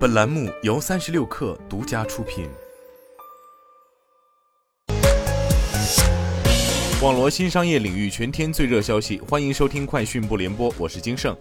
[0.00, 2.48] 本栏目由三十六氪独家出品。
[7.02, 11.36] 网罗新商业领域全天最热消息，欢迎收听快讯不联播，我是金盛。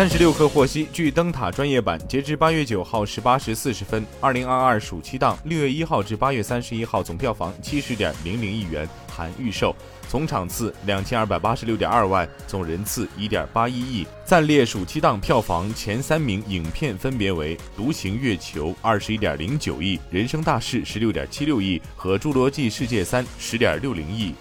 [0.00, 9.76] 三十六氪获悉，据灯塔专业版，截至八月九号十八时四十分，二零二二暑期档六月一号至八月三十一号总票房七十点零零亿元（含预售），
[10.08, 14.06] 总场次两千二百八十六点二万，总人次一点八一亿。
[14.24, 24.34] 暂列暑期档票房前三名影片分别为《独行月球》二十一点零九亿，《人生大事》十六点七六亿和《侏罗纪世界三》十点六零亿。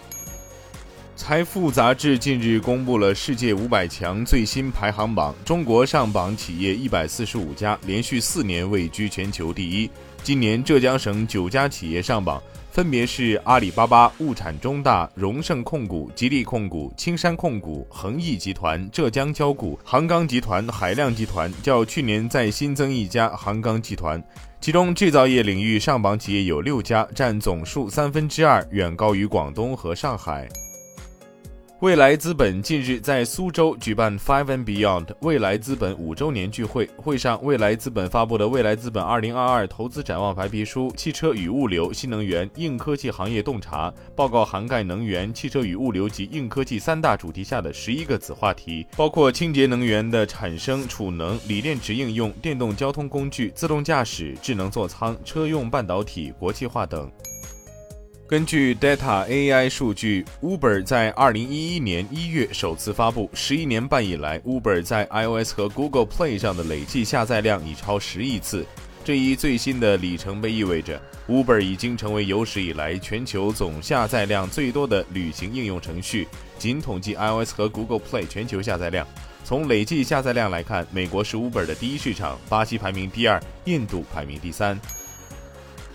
[1.20, 9.92] 财富杂志近日公布了世界五百强最新排行榜，中国上榜企业一百四十五家，连续四年位居全球第一。
[10.23, 24.23] 今年浙江省九家企业上榜，分别是阿里巴巴、物产中大、荣盛控股、吉利控股、青山控股、恒益集团、浙江交股、杭钢集团、海亮集团，较去年再新增一家杭钢集团。
[24.62, 30.48] 其中制造业领域上榜企业有六家，占总数三分之二，远高于广东和上海。
[31.81, 36.86] 未来资本近日在苏州举办 Five and Beyond 未来资本五周年聚会。
[36.97, 57.09] 会上，未来资本发布的《未来资本二零二二投资展望白皮书》，汽车与物流、新能源、硬科技行业洞察报告涵盖能源、汽车与物流及硬科技三大主题下的十一个子话题，包括清洁能源的产生、储能、锂电池应用、电动交通工具、自动驾驶、智能座舱、车用半导体、国际化等。
[58.30, 68.63] 根据 Data AI 数据，Uber 在二零一一年一月首次发布，十一年半以来，Uber 在 iOS 和 Google Play 上的累计下载量已超十亿次。
[69.03, 76.27] 这一最新的里程碑意味着，Uber 已经成为有史以来全球总下载量最多的旅行应用程序。
[76.59, 79.08] 仅统计 iOS 和 Google Play 全球下载量，
[79.43, 84.80] 从累计下载量来看，美国是 Uber 的第一市场，巴西排名第二，印度排名第三。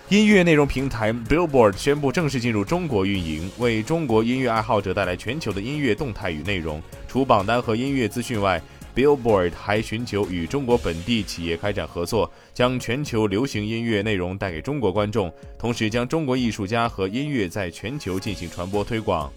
[0.09, 6.79] 音乐内容平台 Billboard 宣布正式进入中国运营，为中国音乐爱好者带来全球的音乐动态与内容。
[7.07, 8.61] 除榜单和音乐资讯外
[8.95, 19.33] ，Billboard 还寻求与中国本地企业开展合作，将全球流行音乐内容带给中国观众，同时将中国艺术家和音乐在全球进行传播推广。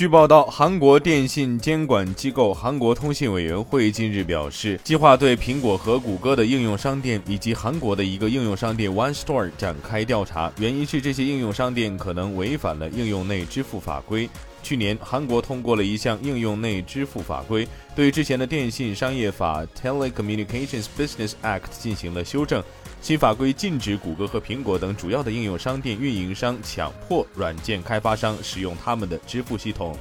[0.00, 14.26] 据报道，韩国电信监管机构韩国通信委员会近日表示，计划对苹果和谷歌的应用商店以及韩国的一个应用商店 One Store 展开调查，原因是这些应用商店可能违反了应用内支付法规。
[14.62, 22.62] 去年，韩国通过了一项应用内支付法规，对之前的电信商业法 Telecommunications Business Act 进行了修正。
[23.00, 29.96] 新法规禁止谷歌和苹果等主要的应用商店运营商强迫软件开发商使用他们的支付系统。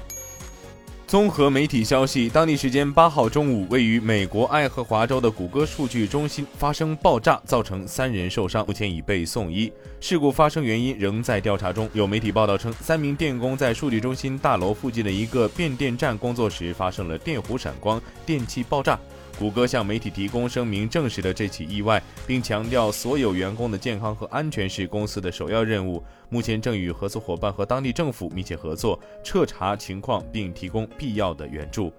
[1.07, 9.73] 综合媒体消息，当地时间八号中午，位于美国爱荷华州的谷歌数据中心发生爆炸，造成三人受伤，目前已被送医。
[9.99, 11.89] 事故发生原因仍在调查中。
[11.93, 18.99] 有媒体报道称，三名电工在数据中心大楼附近的一个变电站工作时，发生了电弧闪光，电器爆炸。
[19.39, 26.03] 谷歌向媒体提供声明，证实了这起意外，并强调所有员工的健康和安全是公司的首要任务。
[26.27, 31.89] 目前正与合作伙伴和当地政府密切合作，彻查情况并提供必要的援助。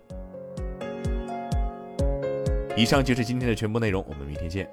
[2.77, 4.71] 以上就是今天的全部内容，我们明天见。